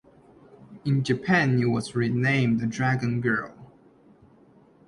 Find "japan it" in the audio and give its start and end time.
1.03-1.65